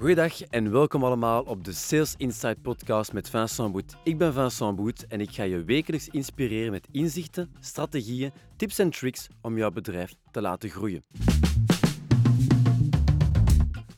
[0.00, 3.96] Goedendag en welkom allemaal op de Sales Insight podcast met Vincent Boet.
[4.04, 8.90] Ik ben Vincent Boet en ik ga je wekelijks inspireren met inzichten, strategieën, tips en
[8.90, 11.04] tricks om jouw bedrijf te laten groeien.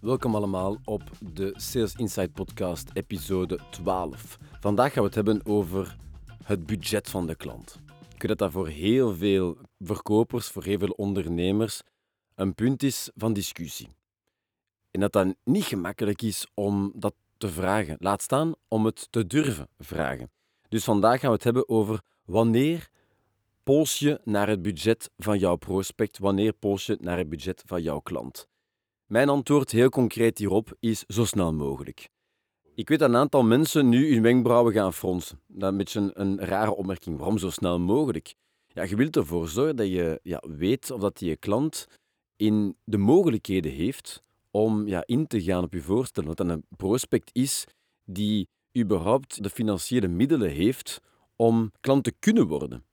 [0.00, 4.38] Welkom allemaal op de Sales Insight podcast episode 12.
[4.60, 5.96] Vandaag gaan we het hebben over
[6.44, 7.80] het budget van de klant.
[8.14, 11.82] Ik weet dat dat voor heel veel verkopers, voor heel veel ondernemers
[12.34, 13.88] een punt is van discussie.
[14.92, 17.96] En dat dat niet gemakkelijk is om dat te vragen.
[17.98, 20.30] Laat staan om het te durven vragen.
[20.68, 22.88] Dus vandaag gaan we het hebben over wanneer
[23.62, 27.82] pols je naar het budget van jouw prospect, wanneer pols je naar het budget van
[27.82, 28.48] jouw klant.
[29.06, 32.08] Mijn antwoord heel concreet hierop is zo snel mogelijk.
[32.74, 35.40] Ik weet dat een aantal mensen nu hun wenkbrauwen gaan fronsen.
[35.46, 37.16] Dat is een een, een rare opmerking.
[37.16, 38.34] Waarom zo snel mogelijk?
[38.66, 41.86] Ja, je wilt ervoor zorgen dat je ja, weet of dat je klant
[42.36, 44.22] in de mogelijkheden heeft
[44.52, 46.24] om ja, in te gaan op je voorstel.
[46.24, 47.64] Want dat een prospect is
[48.04, 51.00] die überhaupt de financiële middelen heeft
[51.36, 52.84] om klant te kunnen worden.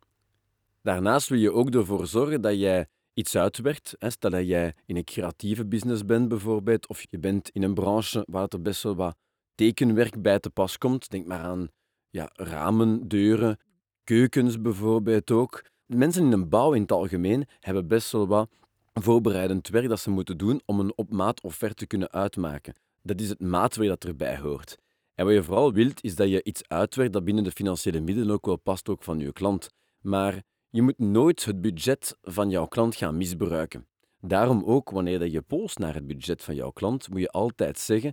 [0.81, 3.95] Daarnaast wil je ook ervoor zorgen dat jij iets uitwerkt.
[3.99, 8.25] Stel dat jij in een creatieve business bent bijvoorbeeld, of je bent in een branche
[8.29, 9.15] waar er best wel wat
[9.55, 11.09] tekenwerk bij te pas komt.
[11.09, 11.69] Denk maar aan
[12.09, 13.59] ja, ramen, deuren,
[14.03, 15.63] keukens bijvoorbeeld ook.
[15.85, 18.49] Mensen in een bouw in het algemeen hebben best wel wat
[18.93, 22.75] voorbereidend werk dat ze moeten doen om een op maat offerte te kunnen uitmaken.
[23.01, 24.77] Dat is het maatwerk dat erbij hoort.
[25.15, 28.33] En wat je vooral wilt, is dat je iets uitwerkt dat binnen de financiële middelen
[28.33, 29.69] ook wel past ook van je klant.
[30.01, 33.87] Maar je moet nooit het budget van jouw klant gaan misbruiken.
[34.21, 38.09] Daarom ook, wanneer je polst naar het budget van jouw klant, moet je altijd zeggen,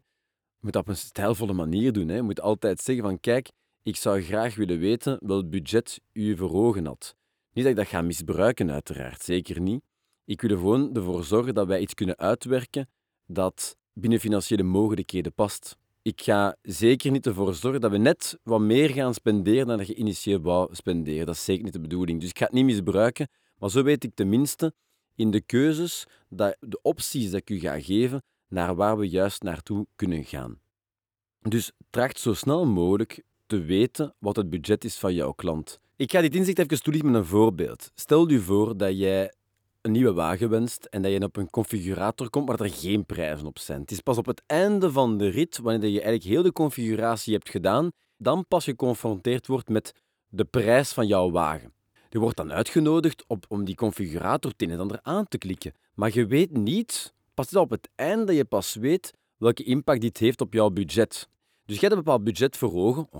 [0.57, 2.09] je moet dat op een stijlvolle manier doen.
[2.09, 2.15] Hè.
[2.15, 3.51] Je moet altijd zeggen van, kijk,
[3.83, 7.17] ik zou graag willen weten welk budget u voor ogen had.
[7.53, 9.83] Niet dat ik dat ga misbruiken, uiteraard, zeker niet.
[10.27, 12.89] Ik wil er gewoon ervoor zorgen dat wij iets kunnen uitwerken
[13.27, 15.77] dat binnen financiële mogelijkheden past.
[16.03, 19.87] Ik ga zeker niet ervoor zorgen dat we net wat meer gaan spenderen dan dat
[19.87, 21.27] je initieel wou spenderen.
[21.27, 22.21] Dat is zeker niet de bedoeling.
[22.21, 23.29] Dus ik ga het niet misbruiken,
[23.59, 24.75] maar zo weet ik tenminste
[25.15, 29.43] in de keuzes, dat de opties dat ik u ga geven, naar waar we juist
[29.43, 30.61] naartoe kunnen gaan.
[31.41, 35.81] Dus tracht zo snel mogelijk te weten wat het budget is van jouw klant.
[35.97, 37.91] Ik ga dit inzicht even toelichten met een voorbeeld.
[37.95, 39.33] Stel je voor dat jij
[39.87, 43.47] een nieuwe wagen wenst en dat je op een configurator komt waar er geen prijzen
[43.47, 43.81] op zijn.
[43.81, 47.33] Het is pas op het einde van de rit, wanneer je eigenlijk heel de configuratie
[47.33, 49.93] hebt gedaan, dan pas geconfronteerd wordt met
[50.29, 51.73] de prijs van jouw wagen.
[52.09, 55.73] Je wordt dan uitgenodigd op, om die configurator het een en ander aan te klikken.
[55.95, 60.19] Maar je weet niet, pas op het einde dat je pas weet welke impact dit
[60.19, 61.29] heeft op jouw budget.
[61.65, 62.71] Dus je hebt een bepaald budget voor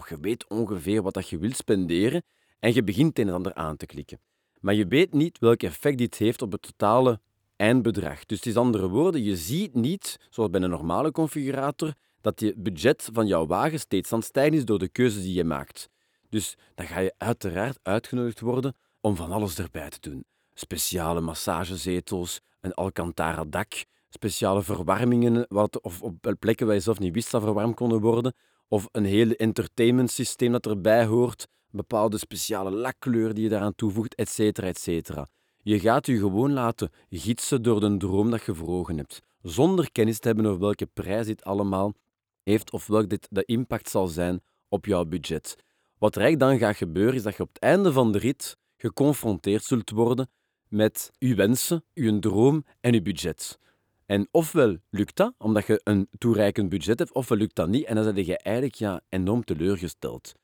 [0.09, 2.23] je weet ongeveer wat dat je wilt spenderen,
[2.59, 4.21] en je begint het een en ander aan te klikken
[4.67, 7.21] maar je weet niet welk effect dit heeft op het totale
[7.57, 8.25] eindbedrag.
[8.25, 12.55] Dus het is andere woorden, je ziet niet, zoals bij een normale configurator, dat je
[12.57, 15.89] budget van jouw wagen steeds aan het stijgen is door de keuzes die je maakt.
[16.29, 20.25] Dus dan ga je uiteraard uitgenodigd worden om van alles erbij te doen.
[20.55, 27.15] Speciale massagezetels, een Alcantara dak, speciale verwarmingen wat, of op plekken waar je zelf niet
[27.15, 28.35] wist dat verwarmd konden worden,
[28.69, 34.15] of een hele entertainment systeem dat erbij hoort, bepaalde speciale lakkleur die je daaraan toevoegt,
[34.15, 34.59] etc.
[34.59, 35.29] etcetera.
[35.63, 39.93] Je gaat je gewoon laten gidsen door de droom dat je voor ogen hebt, zonder
[39.93, 41.95] kennis te hebben over welke prijs dit allemaal
[42.43, 45.57] heeft of welk dit de impact zal zijn op jouw budget.
[45.99, 49.65] Wat er dan gaat gebeuren, is dat je op het einde van de rit geconfronteerd
[49.65, 50.29] zult worden
[50.69, 53.59] met je wensen, je droom en je budget.
[54.07, 57.95] En ofwel lukt dat, omdat je een toereikend budget hebt, ofwel lukt dat niet en
[57.95, 60.35] dan ben je eigenlijk ja, enorm teleurgesteld.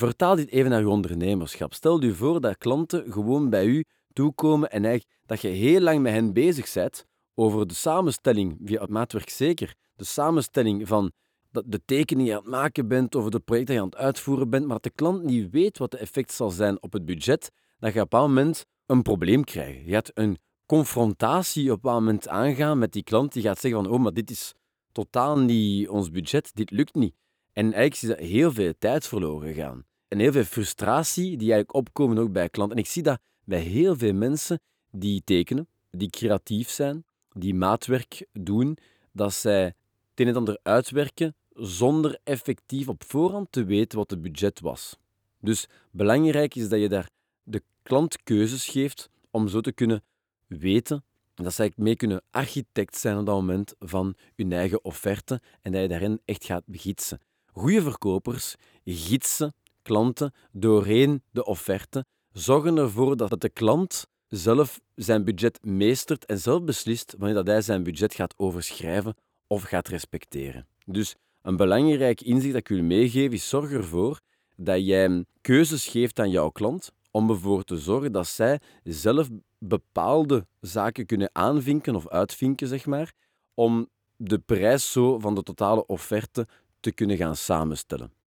[0.00, 1.74] Vertaal dit even naar je ondernemerschap.
[1.74, 6.00] Stel je voor dat klanten gewoon bij u toekomen en eigenlijk dat je heel lang
[6.00, 11.12] met hen bezig bent over de samenstelling, via het maatwerk zeker, de samenstelling van
[11.50, 14.06] de tekening die je aan het maken bent, over de projecten die je aan het
[14.06, 17.04] uitvoeren bent, maar dat de klant niet weet wat de effect zal zijn op het
[17.04, 19.84] budget, dan ga je op een moment een probleem krijgen.
[19.84, 23.92] Je gaat een confrontatie op een moment aangaan met die klant die gaat zeggen van
[23.92, 24.54] oh, maar dit is
[24.92, 27.14] totaal niet ons budget, dit lukt niet.
[27.52, 29.88] En eigenlijk is er heel veel tijd verloren gegaan.
[30.10, 32.76] En heel veel frustratie die eigenlijk opkomen ook bij klanten.
[32.76, 34.60] En ik zie dat bij heel veel mensen
[34.90, 38.78] die tekenen, die creatief zijn, die maatwerk doen,
[39.12, 39.74] dat zij het
[40.14, 44.96] een en ander uitwerken zonder effectief op voorhand te weten wat het budget was.
[45.40, 47.10] Dus belangrijk is dat je daar
[47.42, 50.02] de klant keuzes geeft om zo te kunnen
[50.46, 51.04] weten
[51.34, 55.80] dat zij mee kunnen architect zijn op dat moment van hun eigen offerte en dat
[55.80, 57.20] je daarin echt gaat begitsen.
[57.46, 58.54] Goede verkopers
[58.84, 59.54] gidsen
[59.90, 66.62] klanten doorheen de offerte, zorgen ervoor dat de klant zelf zijn budget meestert en zelf
[66.64, 69.14] beslist wanneer dat hij zijn budget gaat overschrijven
[69.46, 70.66] of gaat respecteren.
[70.86, 74.20] Dus een belangrijk inzicht dat ik wil meegeven is zorg ervoor
[74.56, 79.28] dat jij keuzes geeft aan jouw klant om ervoor te zorgen dat zij zelf
[79.58, 83.12] bepaalde zaken kunnen aanvinken of uitvinken, zeg maar,
[83.54, 86.46] om de prijs zo van de totale offerte
[86.80, 88.19] te kunnen gaan samenstellen.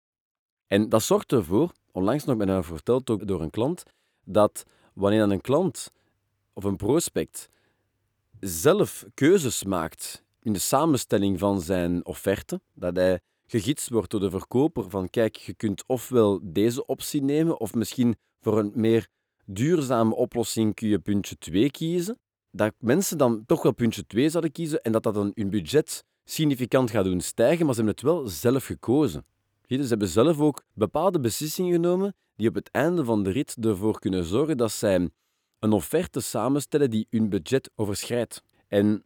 [0.73, 3.83] En dat zorgt ervoor, onlangs nog ben ik verteld door een klant,
[4.25, 4.65] dat
[4.95, 5.93] wanneer een klant
[6.53, 7.49] of een prospect
[8.41, 14.31] zelf keuzes maakt in de samenstelling van zijn offerte, dat hij gegidst wordt door de
[14.31, 19.07] verkoper van kijk, je kunt ofwel deze optie nemen of misschien voor een meer
[19.45, 22.19] duurzame oplossing kun je puntje 2 kiezen,
[22.51, 26.05] dat mensen dan toch wel puntje 2 zouden kiezen en dat dat dan hun budget
[26.25, 29.25] significant gaat doen stijgen, maar ze hebben het wel zelf gekozen.
[29.77, 33.57] Dus ze hebben zelf ook bepaalde beslissingen genomen die op het einde van de rit
[33.61, 35.11] ervoor kunnen zorgen dat zij
[35.59, 38.43] een offerte samenstellen die hun budget overschrijdt.
[38.69, 39.05] En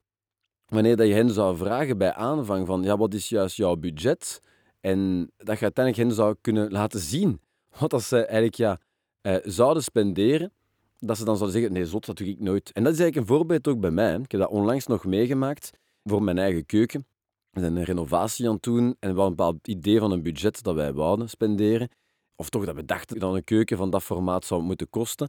[0.66, 4.40] wanneer dat je hen zou vragen bij aanvang van ja, wat is juist jouw budget?
[4.80, 7.40] En dat je uiteindelijk hen zou kunnen laten zien
[7.78, 8.80] wat dat ze eigenlijk ja,
[9.20, 10.52] eh, zouden spenderen,
[10.98, 12.72] dat ze dan zouden zeggen, nee, zot, dat doe ik nooit.
[12.72, 14.14] En dat is eigenlijk een voorbeeld ook bij mij.
[14.14, 15.70] Ik heb dat onlangs nog meegemaakt
[16.04, 17.06] voor mijn eigen keuken.
[17.56, 20.22] We zijn een renovatie aan het doen en we hadden een bepaald idee van een
[20.22, 21.88] budget dat wij wouden spenderen.
[22.34, 25.28] Of toch dat we dachten dat een keuken van dat formaat zou moeten kosten.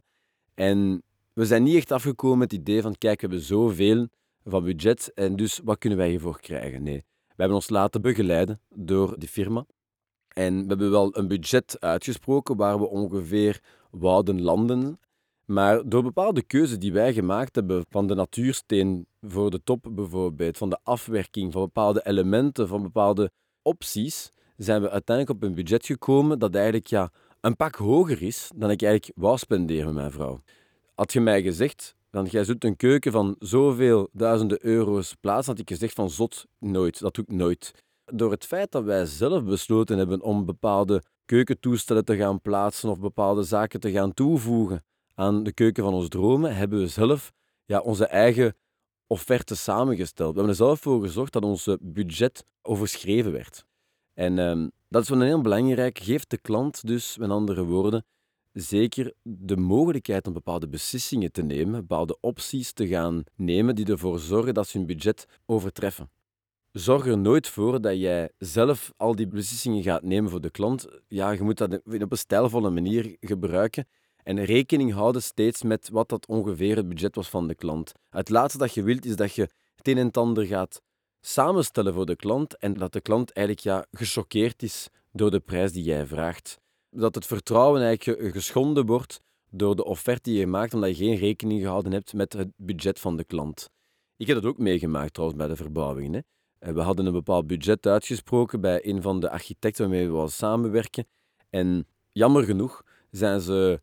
[0.54, 1.02] En
[1.32, 4.08] we zijn niet echt afgekomen met het idee van, kijk, we hebben zoveel
[4.44, 6.82] van budget en dus wat kunnen wij hiervoor krijgen?
[6.82, 9.66] Nee, we hebben ons laten begeleiden door die firma.
[10.28, 15.00] En we hebben wel een budget uitgesproken waar we ongeveer wouden landen.
[15.50, 20.56] Maar door bepaalde keuzes die wij gemaakt hebben, van de natuursteen voor de top bijvoorbeeld,
[20.56, 23.30] van de afwerking van bepaalde elementen, van bepaalde
[23.62, 27.10] opties, zijn we uiteindelijk op een budget gekomen dat eigenlijk ja,
[27.40, 30.40] een pak hoger is dan ik eigenlijk wou spenderen met mijn vrouw.
[30.94, 35.58] Had je mij gezegd, dan jij zoekt een keuken van zoveel duizenden euro's plaats, had
[35.58, 37.74] ik gezegd van zot, nooit, dat doe ik nooit.
[38.04, 43.00] Door het feit dat wij zelf besloten hebben om bepaalde keukentoestellen te gaan plaatsen of
[43.00, 44.82] bepaalde zaken te gaan toevoegen
[45.18, 47.32] aan de keuken van ons dromen, hebben we zelf
[47.64, 48.56] ja, onze eigen
[49.06, 50.30] offerte samengesteld.
[50.30, 53.64] We hebben er zelf voor gezorgd dat ons budget overschreven werd.
[54.14, 55.98] En ehm, dat is wel een heel belangrijk.
[55.98, 58.04] Geef de klant dus, met andere woorden,
[58.52, 64.18] zeker de mogelijkheid om bepaalde beslissingen te nemen, bepaalde opties te gaan nemen die ervoor
[64.18, 66.10] zorgen dat ze hun budget overtreffen.
[66.72, 70.88] Zorg er nooit voor dat jij zelf al die beslissingen gaat nemen voor de klant.
[71.08, 73.86] Ja, je moet dat op een stijlvolle manier gebruiken
[74.28, 77.92] en rekening houden steeds met wat dat ongeveer het budget was van de klant.
[78.10, 79.42] Het laatste dat je wilt is dat je
[79.74, 80.82] het een en ander gaat
[81.20, 85.72] samenstellen voor de klant en dat de klant eigenlijk ja, gechoqueerd is door de prijs
[85.72, 86.58] die jij vraagt.
[86.90, 89.20] Dat het vertrouwen eigenlijk geschonden wordt
[89.50, 93.00] door de offerte die je maakt omdat je geen rekening gehouden hebt met het budget
[93.00, 93.70] van de klant.
[94.16, 96.12] Ik heb dat ook meegemaakt trouwens bij de verbouwingen.
[96.12, 96.20] Hè.
[96.58, 100.30] Eh, we hadden een bepaald budget uitgesproken bij een van de architecten waarmee we wilden
[100.30, 101.06] samenwerken.
[101.50, 103.80] En jammer genoeg zijn ze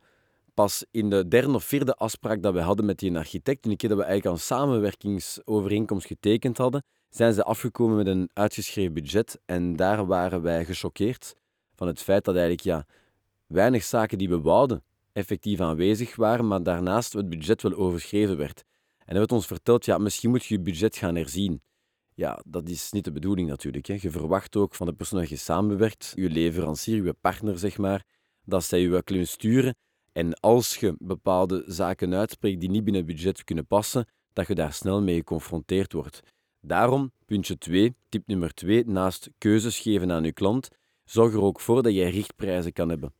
[0.55, 3.89] pas in de derde of vierde afspraak dat we hadden met die architect, een keer
[3.89, 9.39] dat we eigenlijk een samenwerkingsovereenkomst getekend hadden, zijn ze afgekomen met een uitgeschreven budget.
[9.45, 11.35] En daar waren wij gechoqueerd
[11.75, 12.85] van het feit dat eigenlijk ja,
[13.47, 18.63] weinig zaken die we wouden effectief aanwezig waren, maar daarnaast het budget wel overschreven werd.
[18.97, 21.61] En hij werd ons verteld, ja, misschien moet je je budget gaan herzien.
[22.13, 23.85] Ja, dat is niet de bedoeling natuurlijk.
[23.85, 23.97] Hè.
[24.01, 28.03] Je verwacht ook van de persoon dat je samenwerkt, je leverancier, je partner, zeg maar,
[28.43, 29.75] dat zij je wel kunnen sturen.
[30.15, 34.73] En als je bepaalde zaken uitspreekt die niet binnen budget kunnen passen, dat je daar
[34.73, 36.21] snel mee geconfronteerd wordt.
[36.61, 40.67] Daarom, puntje 2, tip nummer 2, naast keuzes geven aan je klant,
[41.03, 43.13] zorg er ook voor dat je richtprijzen kan hebben.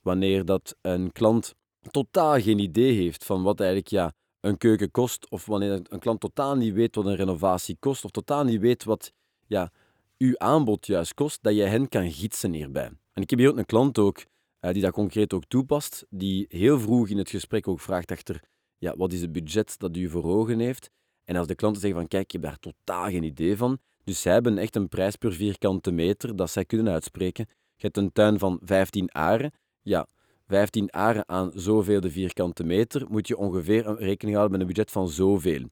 [0.00, 1.54] Wanneer dat een klant
[1.90, 6.20] totaal geen idee heeft van wat eigenlijk ja, een keuken kost, of wanneer een klant
[6.20, 9.12] totaal niet weet wat een renovatie kost, of totaal niet weet wat
[9.46, 9.72] ja,
[10.18, 12.90] uw aanbod juist kost, dat je hen kan gidsen hierbij.
[13.12, 14.24] En ik heb hier ook een klant ook,
[14.72, 18.42] die dat concreet ook toepast, die heel vroeg in het gesprek ook vraagt achter,
[18.78, 20.90] ja, wat is het budget dat u voor ogen heeft?
[21.24, 24.20] En als de klanten zeggen van, kijk, ik heb daar totaal geen idee van, dus
[24.20, 27.46] zij hebben echt een prijs per vierkante meter dat zij kunnen uitspreken.
[27.48, 29.52] Je hebt een tuin van 15 aren,
[29.82, 30.06] ja,
[30.46, 34.90] 15 aren aan zoveel de vierkante meter, moet je ongeveer rekening houden met een budget
[34.90, 35.64] van zoveel.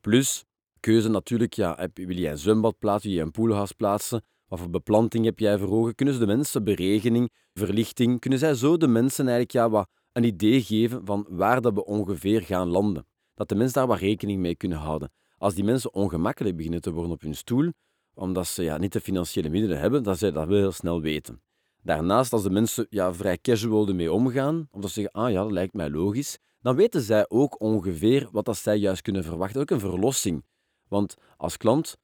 [0.00, 0.44] Plus,
[0.80, 4.70] keuze natuurlijk, ja, wil je een zwembad plaatsen, wil je een poelhuis plaatsen, wat voor
[4.70, 5.94] beplanting heb jij voor ogen?
[5.94, 10.24] Kunnen ze de mensen beregening, verlichting, kunnen zij zo de mensen eigenlijk ja, wat een
[10.24, 13.06] idee geven van waar dat we ongeveer gaan landen?
[13.34, 15.12] Dat de mensen daar wat rekening mee kunnen houden.
[15.36, 17.72] Als die mensen ongemakkelijk beginnen te worden op hun stoel,
[18.14, 21.42] omdat ze ja, niet de financiële middelen hebben, dan zij dat wel heel snel weten.
[21.82, 25.42] Daarnaast, als de mensen ja, vrij casual ermee omgaan, of dat ze zeggen, ah ja,
[25.42, 29.60] dat lijkt mij logisch, dan weten zij ook ongeveer wat dat zij juist kunnen verwachten.
[29.60, 30.44] Ook een verlossing.
[30.88, 31.96] Want als klant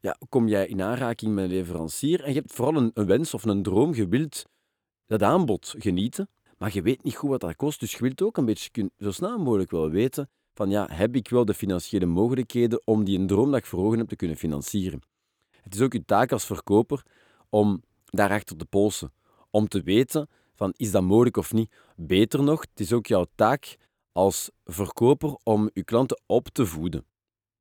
[0.00, 3.34] ja, kom jij in aanraking met een leverancier en je hebt vooral een, een wens
[3.34, 3.94] of een droom.
[3.94, 4.44] Je wilt
[5.06, 7.80] dat aanbod genieten, maar je weet niet goed wat dat kost.
[7.80, 11.28] Dus je wilt ook een beetje zo snel mogelijk wel weten van ja, heb ik
[11.28, 14.36] wel de financiële mogelijkheden om die een droom dat ik voor ogen heb te kunnen
[14.36, 15.00] financieren.
[15.62, 17.02] Het is ook je taak als verkoper
[17.48, 19.12] om daarachter te polsen.
[19.50, 21.74] Om te weten van is dat mogelijk of niet.
[21.96, 23.76] Beter nog, het is ook jouw taak
[24.12, 27.06] als verkoper om je klanten op te voeden.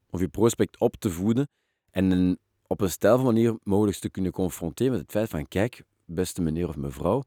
[0.09, 1.47] Of je prospect op te voeden
[1.95, 6.41] en op een stijlvolle manier mogelijk te kunnen confronteren met het feit van kijk, beste
[6.41, 7.23] meneer of mevrouw,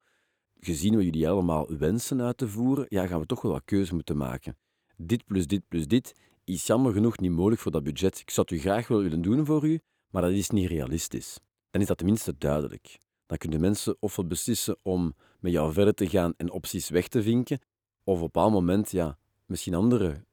[0.60, 3.94] gezien wat jullie allemaal wensen uit te voeren, ja, gaan we toch wel wat keuze
[3.94, 4.56] moeten maken.
[4.96, 8.18] Dit plus dit plus dit is jammer genoeg niet mogelijk voor dat budget.
[8.18, 11.38] Ik zou het u graag willen doen voor u, maar dat is niet realistisch.
[11.70, 12.98] Dan is dat tenminste duidelijk.
[13.26, 17.22] Dan kunnen mensen ofwel beslissen om met jou verder te gaan en opties weg te
[17.22, 17.58] vinken,
[18.04, 20.25] of op een bepaald moment ja, misschien andere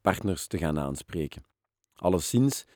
[0.00, 1.42] partners te gaan aanspreken.
[1.94, 2.66] Alleszins,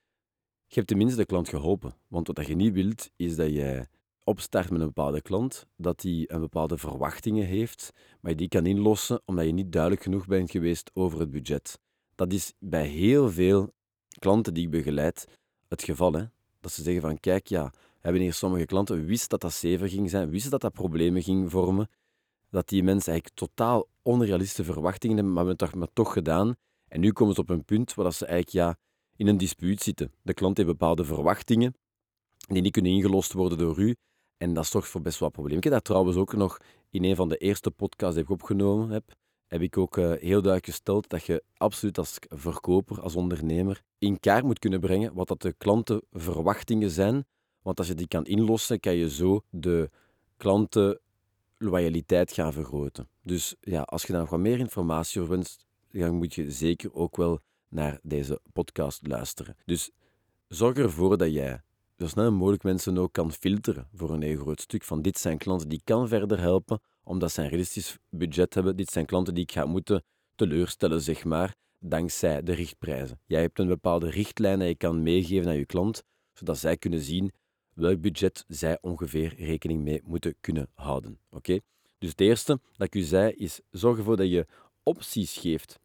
[0.70, 1.94] je hebt tenminste de klant geholpen.
[2.08, 3.86] Want wat je niet wilt, is dat je
[4.24, 9.22] opstart met een bepaalde klant, dat die een bepaalde verwachtingen heeft, maar die kan inlossen
[9.24, 11.78] omdat je niet duidelijk genoeg bent geweest over het budget.
[12.14, 13.72] Dat is bij heel veel
[14.18, 15.26] klanten die ik begeleid
[15.68, 16.12] het geval.
[16.12, 16.24] Hè?
[16.60, 20.10] Dat ze zeggen van, kijk, ja, hebben hier sommige klanten, wisten dat dat zeven ging
[20.10, 21.88] zijn, wisten dat dat problemen ging vormen,
[22.50, 26.56] dat die mensen eigenlijk totaal onrealistische verwachtingen hebben, maar hebben het toch, toch gedaan.
[26.88, 28.78] En nu komen ze op een punt waar ze eigenlijk ja,
[29.20, 30.12] in een dispuut zitten.
[30.22, 31.74] De klant heeft bepaalde verwachtingen
[32.36, 33.96] die niet kunnen ingelost worden door u.
[34.36, 35.62] En dat zorgt voor best wel problemen.
[35.64, 36.58] Ik dat trouwens ook nog
[36.90, 39.14] in een van de eerste podcasts die ik opgenomen heb,
[39.46, 44.20] heb ik ook uh, heel duidelijk gesteld dat je absoluut als verkoper, als ondernemer, in
[44.20, 47.24] kaart moet kunnen brengen wat dat de klantenverwachtingen zijn.
[47.62, 49.90] Want als je die kan inlossen, kan je zo de
[50.36, 53.08] klantenloyaliteit gaan vergroten.
[53.22, 56.94] Dus ja, als je daar nog wat meer informatie over wenst, dan moet je zeker
[56.94, 59.56] ook wel naar deze podcast luisteren.
[59.64, 59.90] Dus
[60.48, 61.62] zorg ervoor dat jij
[61.98, 64.84] zo snel mogelijk mensen ook kan filteren voor een heel groot stuk.
[64.84, 68.76] Van dit zijn klanten die kan verder helpen, omdat ze een realistisch budget hebben.
[68.76, 73.20] Dit zijn klanten die ik ga moeten teleurstellen, zeg maar, dankzij de richtprijzen.
[73.26, 77.00] Jij hebt een bepaalde richtlijn dat je kan meegeven aan je klant, zodat zij kunnen
[77.00, 77.32] zien
[77.74, 81.18] welk budget zij ongeveer rekening mee moeten kunnen houden.
[81.30, 81.58] Oké?
[81.98, 84.46] Dus het eerste dat ik u zei is: zorg ervoor dat je
[84.82, 85.80] opties geeft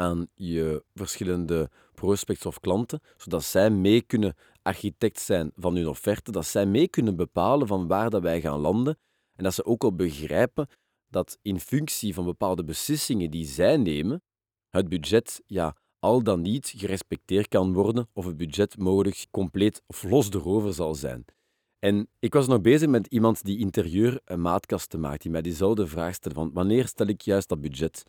[0.00, 6.32] aan je verschillende prospects of klanten, zodat zij mee kunnen architect zijn van hun offerte,
[6.32, 8.98] dat zij mee kunnen bepalen van waar dat wij gaan landen
[9.36, 10.68] en dat ze ook al begrijpen
[11.08, 14.22] dat in functie van bepaalde beslissingen die zij nemen,
[14.68, 20.02] het budget ja, al dan niet gerespecteerd kan worden of het budget mogelijk compleet of
[20.02, 21.24] los erover zal zijn.
[21.78, 25.86] En ik was nog bezig met iemand die interieur een maatkasten maakt, die mij diezelfde
[25.86, 28.04] vraag stelde van wanneer stel ik juist dat budget?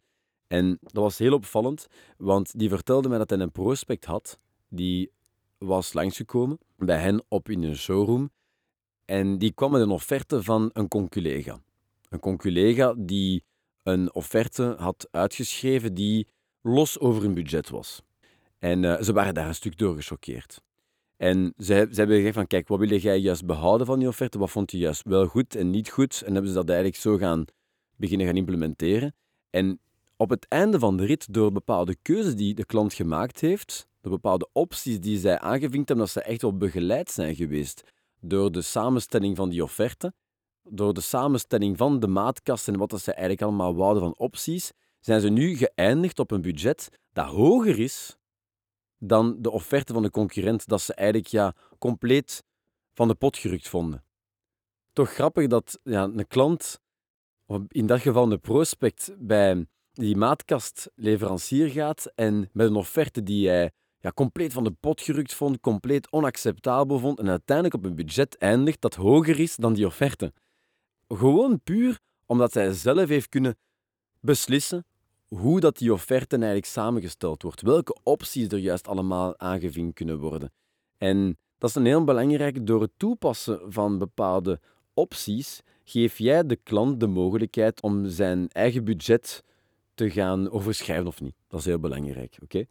[0.51, 5.11] En dat was heel opvallend, want die vertelde mij dat hij een prospect had, die
[5.57, 8.31] was langsgekomen bij hen op in een showroom.
[9.05, 11.61] En die kwam met een offerte van een conculega.
[12.09, 13.43] Een conculega die
[13.83, 16.27] een offerte had uitgeschreven die
[16.61, 18.01] los over hun budget was.
[18.59, 20.61] En uh, ze waren daar een stuk door gechoqueerd.
[21.17, 24.39] En ze, ze hebben gezegd van, kijk, wat wil jij juist behouden van die offerte?
[24.39, 26.21] Wat vond je juist wel goed en niet goed?
[26.21, 27.45] En hebben ze dat eigenlijk zo gaan
[27.95, 29.15] beginnen gaan implementeren.
[29.49, 29.79] En
[30.21, 34.11] op het einde van de rit, door bepaalde keuzes die de klant gemaakt heeft, door
[34.11, 37.83] bepaalde opties die zij aangevinkt hebben, dat ze echt wel begeleid zijn geweest
[38.19, 40.13] door de samenstelling van die offerte,
[40.63, 44.71] door de samenstelling van de maatkast en wat dat ze eigenlijk allemaal wouden van opties,
[44.99, 48.17] zijn ze nu geëindigd op een budget dat hoger is
[48.97, 52.43] dan de offerte van de concurrent, dat ze eigenlijk ja, compleet
[52.93, 54.03] van de pot gerukt vonden.
[54.93, 56.79] Toch grappig dat ja, een klant,
[57.67, 63.71] in dat geval een prospect, bij die maatkastleverancier gaat en met een offerte die hij
[63.99, 68.37] ja, compleet van de pot gerukt vond, compleet onacceptabel vond en uiteindelijk op een budget
[68.37, 70.33] eindigt dat hoger is dan die offerte.
[71.07, 73.57] Gewoon puur omdat hij zelf heeft kunnen
[74.19, 74.85] beslissen
[75.27, 80.51] hoe dat die offerte eigenlijk samengesteld wordt, welke opties er juist allemaal aangevinkt kunnen worden.
[80.97, 84.59] En dat is een heel belangrijk, door het toepassen van bepaalde
[84.93, 89.43] opties geef jij de klant de mogelijkheid om zijn eigen budget
[89.93, 91.35] te gaan overschrijven of niet.
[91.47, 92.37] Dat is heel belangrijk.
[92.43, 92.65] oké?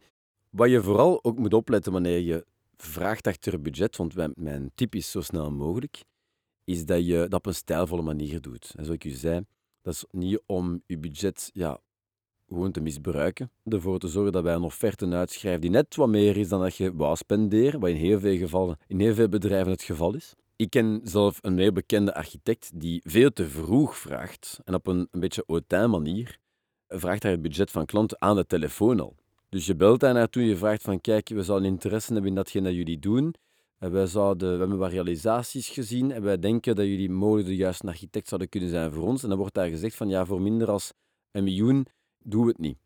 [0.49, 2.45] Wat je vooral ook moet opletten wanneer je
[2.77, 6.03] vraagt achter budget, want mijn tip is zo snel mogelijk,
[6.63, 8.73] is dat je dat op een stijlvolle manier doet.
[8.75, 9.45] En zoals ik u zei,
[9.81, 11.79] dat is niet om je budget ja,
[12.47, 13.51] gewoon te misbruiken.
[13.65, 16.75] Ervoor te zorgen dat wij een offerte uitschrijven die net wat meer is dan dat
[16.75, 20.33] je wou spenderen, wat in heel veel gevallen, in heel veel bedrijven het geval is.
[20.55, 25.07] Ik ken zelf een heel bekende architect die veel te vroeg vraagt en op een,
[25.11, 26.39] een beetje hautain manier
[26.99, 29.15] vraagt hij het budget van klanten aan de telefoon al.
[29.49, 32.63] Dus je belt daar naartoe, je vraagt van kijk, we zouden interesse hebben in datgene
[32.63, 33.35] dat jullie doen.
[33.77, 37.55] En wij zouden, we hebben wat realisaties gezien en wij denken dat jullie mogelijk de
[37.55, 39.23] juiste architect zouden kunnen zijn voor ons.
[39.23, 40.79] En dan wordt daar gezegd van ja, voor minder dan
[41.31, 41.85] een miljoen
[42.19, 42.77] doen we het niet.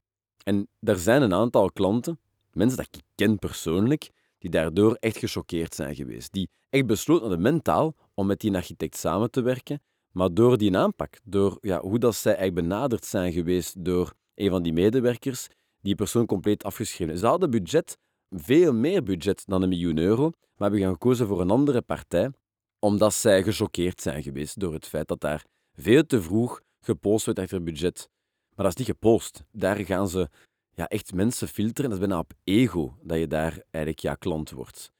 [0.44, 2.20] En er zijn een aantal klanten,
[2.54, 6.32] mensen dat ik ken persoonlijk, die daardoor echt gechoqueerd zijn geweest.
[6.32, 9.82] Die echt besloten hadden mentaal om met die architect samen te werken,
[10.16, 14.50] maar door die aanpak, door ja, hoe dat zij eigenlijk benaderd zijn geweest door een
[14.50, 15.48] van die medewerkers,
[15.82, 17.18] die persoon compleet afgeschreven.
[17.18, 17.98] Ze hadden budget,
[18.30, 22.32] veel meer budget dan een miljoen euro, maar hebben gekozen voor een andere partij,
[22.80, 27.40] omdat zij gechoqueerd zijn geweest door het feit dat daar veel te vroeg gepost werd
[27.40, 28.10] achter budget.
[28.56, 29.44] Maar dat is niet gepost.
[29.52, 30.30] Daar gaan ze
[30.72, 31.90] ja, echt mensen filteren.
[31.90, 34.92] Dat is bijna op ego dat je daar eigenlijk ja, klant wordt.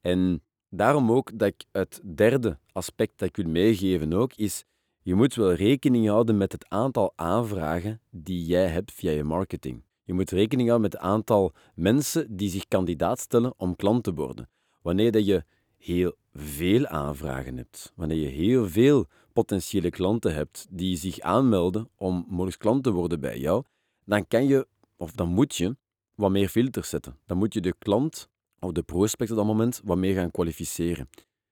[0.00, 4.64] En daarom ook dat ik het derde aspect dat ik wil meegeven ook, is
[5.02, 9.82] je moet wel rekening houden met het aantal aanvragen die jij hebt via je marketing.
[10.02, 14.14] Je moet rekening houden met het aantal mensen die zich kandidaat stellen om klant te
[14.14, 14.48] worden.
[14.82, 15.44] Wanneer dat je
[15.76, 22.24] heel veel aanvragen hebt, wanneer je heel veel potentiële klanten hebt die zich aanmelden om
[22.28, 23.64] mogelijk klant te worden bij jou,
[24.04, 25.76] dan kan je, of dan moet je,
[26.14, 27.16] wat meer filters zetten.
[27.26, 28.28] Dan moet je de klant
[28.60, 31.08] of de prospect op dat moment wat meer gaan kwalificeren.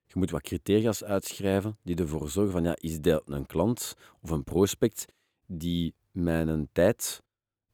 [0.06, 4.30] Je moet wat criteria's uitschrijven die ervoor zorgen van, ja, is dat een klant of
[4.30, 5.04] een prospect
[5.46, 7.22] die mijn tijd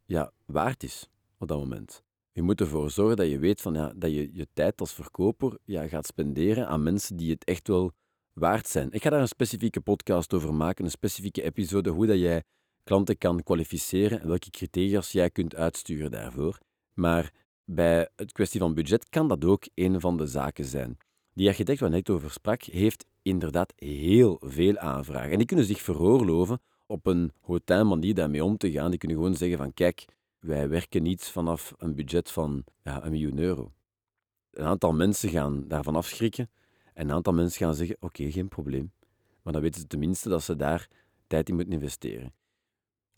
[0.05, 2.03] ja, waard is op dat moment.
[2.33, 5.59] Je moet ervoor zorgen dat je weet van, ja, dat je je tijd als verkoper
[5.65, 7.93] ja, gaat spenderen aan mensen die het echt wel
[8.33, 8.93] waard zijn.
[8.93, 12.43] Ik ga daar een specifieke podcast over maken, een specifieke episode, hoe dat jij
[12.85, 16.59] klanten kan kwalificeren en welke criteria's jij kunt uitsturen daarvoor.
[16.93, 17.33] Maar
[17.65, 20.97] bij het kwestie van budget kan dat ook een van de zaken zijn.
[21.33, 25.31] Die architect waar net over sprak, heeft inderdaad heel veel aanvragen.
[25.31, 28.91] En die kunnen zich veroorloven op een hotel manier daarmee om te gaan.
[28.91, 30.05] Die kunnen gewoon zeggen van kijk,
[30.39, 33.73] wij werken niet vanaf een budget van ja, een miljoen euro.
[34.51, 36.51] Een aantal mensen gaan daarvan afschrikken
[36.95, 38.93] en een aantal mensen gaan zeggen oké, geen probleem.
[39.43, 40.89] Maar dan weten ze tenminste dat ze daar
[41.27, 42.33] tijd in moeten investeren.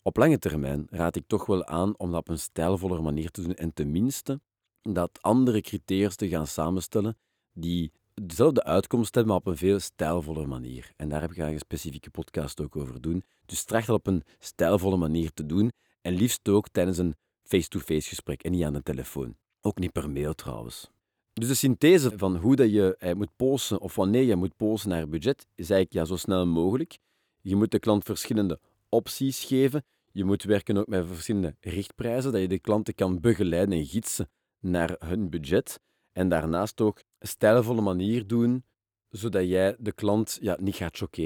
[0.07, 3.41] Op lange termijn raad ik toch wel aan om dat op een stijlvolle manier te
[3.41, 4.41] doen en tenminste
[4.81, 7.17] dat andere criteria te gaan samenstellen
[7.53, 10.91] die dezelfde uitkomst hebben, maar op een veel stijlvoller manier.
[10.95, 13.23] En daar heb ik een specifieke podcast ook over doen.
[13.45, 18.09] Dus tracht dat op een stijlvolle manier te doen en liefst ook tijdens een face-to-face
[18.09, 19.37] gesprek en niet aan de telefoon.
[19.61, 20.91] Ook niet per mail trouwens.
[21.33, 24.89] Dus de synthese van hoe dat je eh, moet posten of wanneer je moet posten
[24.89, 26.97] naar budget, is eigenlijk ja, zo snel mogelijk.
[27.41, 29.83] Je moet de klant verschillende opties geven.
[30.17, 34.29] Je moet werken ook met verschillende richtprijzen, dat je de klanten kan begeleiden en gidsen
[34.59, 35.79] naar hun budget.
[36.11, 38.65] En daarnaast ook een stijlvolle manier doen,
[39.09, 41.25] zodat jij de klant ja, niet gaat choqueren.